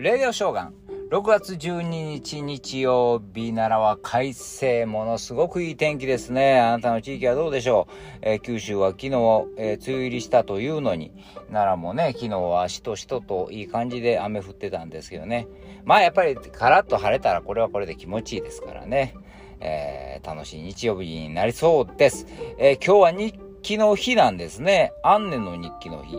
[0.00, 0.74] レディオショーガン。
[1.10, 6.58] 6月12日日曜日奈良は快晴、ものすごくいい天気ですね。
[6.58, 11.12] あなたの地域はどうでしょう、えー、九州は昨日、えー、梅雨入りしたというのに、
[11.50, 15.48] 奈良もね、昨日はしとしとといい感じで雨降ってたんですけどね。
[15.84, 19.14] まあやっぱりカラッと晴れたらこれはこれで気持ちいいですからね。
[19.60, 22.26] えー、楽しい日曜日になりそうです。
[22.56, 24.92] え今日は日記の日なんですね。
[25.02, 26.16] アンネの日記の日。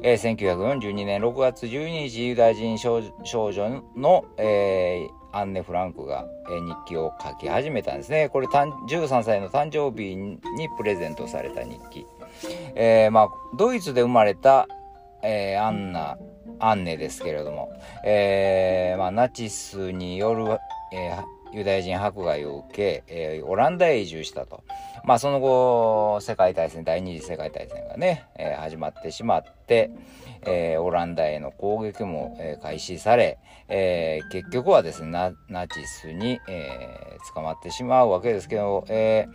[0.00, 3.02] えー、1942年6月12日、ユダヤ人少
[3.52, 8.28] 女の、えー、アンネ・フランクが、えー、日記を書き始めたんですね。
[8.28, 10.38] これ13歳の誕生日に
[10.76, 12.06] プレゼントされた日記。
[12.74, 14.66] えー、まあ、ドイツで生まれた、
[15.22, 16.16] えー、アンナ、
[16.58, 17.70] アンネですけれども、
[18.04, 20.44] えー、まあ、ナチスによる、
[20.92, 24.64] えーユダヤ人迫害を受け、えー、オランダへ移住したと。
[25.04, 29.90] まあその後、世界大戦、第二次世界大戦がね、えー、始まってしまって、
[30.46, 39.28] えー、オランダへの攻撃も、え開始され、え結局はですね、ナチスに、え捕まってしまうわけですけど、え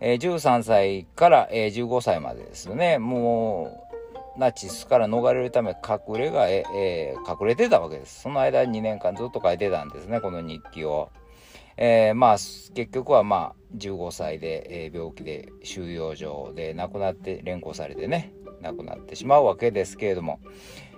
[0.00, 3.88] ー、13歳から、え15歳までですね、も
[4.36, 8.22] う、ナチスから逃れるため隠れが、ええ隠れてたわけです。
[8.22, 11.10] その間2年間ずっと書いてたんですね、この日記を。
[11.76, 12.36] えー、まあ
[12.74, 20.40] 結局はまあ15歳で、えー、病気で収容所で亡くなって連行されてね亡くなってしまうわけですけれども、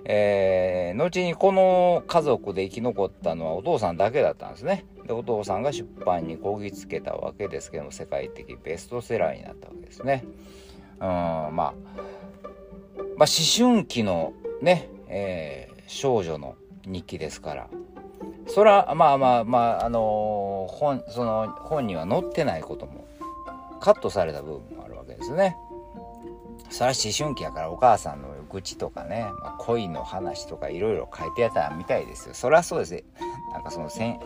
[0.04, 4.84] えー、後にこの家族で生き残ったのはお父さんだけだったんですね。
[5.06, 10.24] でお父さんが出版にこぎつけたわけですけども世界的ベストセラーになったわけですね。
[11.00, 11.72] うんまあまあ
[13.18, 17.68] 思春期のね、えー、少女の日記ですから。
[18.46, 20.02] それはまあまあまああのー、
[20.66, 23.06] 本その本には載ってないことも
[23.80, 25.56] カットされた部分もあるわけですね。
[26.70, 32.34] それは思春期やからお母さんの愚痴とかね、まあ、恋の話とかいろいろ書いてやったみたいですよ。
[32.34, 33.04] そりゃそうです
[33.52, 34.18] なんかその戦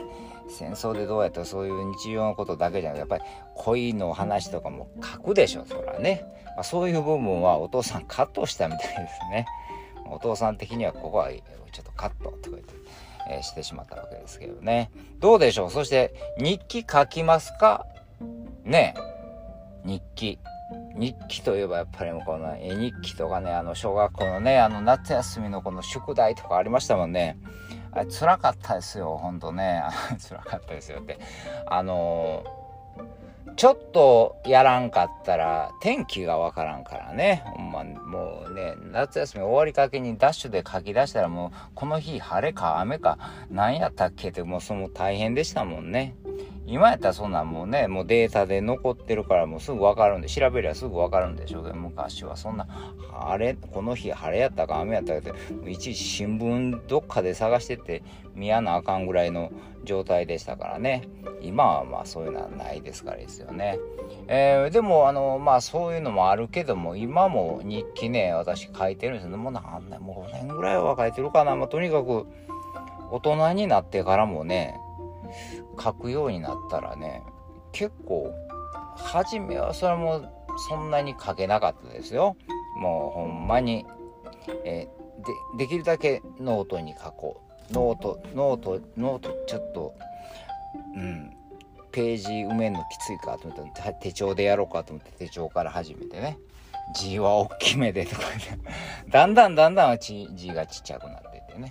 [0.48, 3.24] 争でどうやってそういう日常のことだけじゃなくてやっぱり
[3.54, 6.24] 恋の話とかも書くでしょそらね、
[6.56, 9.46] まあ、そういう部分はお父さんカットしたみたいですね。
[10.10, 12.72] お父さん的にはここはちょっとカットとか言って
[13.28, 14.90] えー、してしまったわけですけどね。
[15.18, 15.70] どうでしょう？
[15.70, 17.86] そして、日記書きますか？
[18.64, 18.94] ね
[19.84, 20.38] 日記。
[20.94, 27.38] 日記といえばやっぱりもうこの絵日記とかね、あの小学校のね、あの夏休みのこの宿題とかありましたもんね。
[27.92, 29.82] あれ辛かったですよ、ほんとね。
[30.28, 31.18] 辛かったですよって。
[31.66, 32.57] あのー
[33.58, 37.42] ちょっとやらんかったら天気がわからんからね。
[37.44, 43.18] ほんま、もうね、夏休み終わりかけにダッシュで書き出したらもう、この日晴れか雨か
[43.50, 46.14] 何やったっけってもうその大変でしたもんね。
[46.68, 52.66] 今やったらそんなんもうね、もうデータで残ってるからもうすぐわかるんで、調べりゃすぐわかるんでしょうけど、昔はそんな、
[53.10, 55.34] 晴れ、この日晴れやったか雨やったかっ
[55.64, 58.02] て、いちいち新聞どっかで探してて
[58.34, 59.50] 見やなあかんぐらいの
[59.84, 61.08] 状態でしたからね。
[61.40, 63.78] 今はまあそういうのはないですからですよね。
[64.26, 69.38] えー、でもあの、まあそういうのもあるけども、今も日記ね、私書いてるんですよ。
[69.38, 71.56] もう何年、もう5年ぐらいは書いてるかな。
[71.56, 72.26] まあとにかく、
[73.10, 74.78] 大人になってからもね、
[75.80, 77.22] 書くようになったらね
[77.72, 78.32] 結構
[78.96, 80.22] 初めはそれも
[80.68, 82.36] そんなに書けなかったですよ。
[82.76, 83.86] もうほんまに、
[84.64, 84.88] え、
[85.56, 87.40] でできるだけノートに書こ
[87.70, 87.72] う。
[87.72, 89.94] ノートノートノートちょっと
[90.96, 91.36] うん
[91.92, 96.38] ページ埋めるのきついかと思って手帳でやろうかと思って手帳から始めてね。
[96.94, 98.22] 字は大きめでとか
[99.10, 101.27] だんだんだんだん字がちっちゃくなっ
[101.58, 101.68] ね、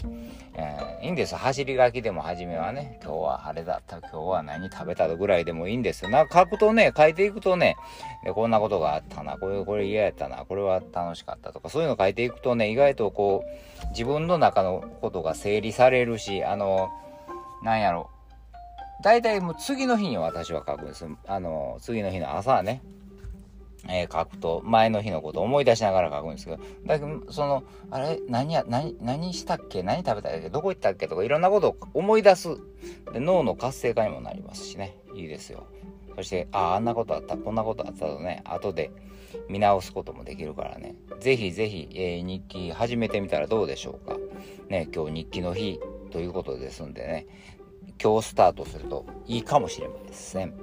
[0.54, 1.36] えー、いいんです。
[1.36, 3.98] 走り書きでも初めはね今日は晴れだった。
[4.00, 6.04] 今日は何食べたぐらいでもいいんです。
[6.04, 7.76] よなんか書くとね書いていくとね
[8.24, 9.38] でこんなことがあったな。
[9.38, 10.46] これこれ嫌やったな。
[10.46, 16.90] これは楽しかったとかそういうの書いていくとね意外とこう自分の中のことが整理されるしあの
[17.64, 18.10] なんやろ。
[19.04, 21.06] 大体もう次の日に私は書くんです。
[21.28, 22.82] あの次の日の朝ね。
[23.90, 29.84] えー、書くと、前の日のことを思い出しながら書くんですけど、だけど、その、あれ、何や、何、何したっけ？
[29.84, 30.50] 何食べたっけ？
[30.50, 31.08] どこ行ったっけ？
[31.08, 32.58] とか、いろんなことを思い出す。
[33.14, 34.98] で、脳の活性化にもなりますしね。
[35.16, 35.68] いいですよ。
[36.16, 38.92] そして、ああ、あんなことあった、こんなことあったとね、後で
[39.50, 40.96] 見直すこともできるからね。
[41.20, 44.18] ぜひぜひ、えー、日記始めてみたらどうでしょうか。
[44.70, 45.80] ね、今日日記の日
[46.12, 47.28] ということですんでね、
[48.02, 50.54] 今日スタートするといいかもしれません。